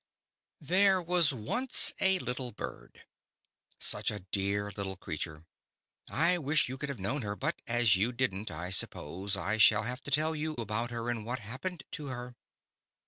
[0.61, 3.05] THERE was once a little Bird.
[3.77, 5.45] Such a dear little creature.
[6.09, 9.59] I wish you could have known her, but as you did n*t I suppose I
[9.59, 12.35] shall have to tell you about her and what hap pened to her.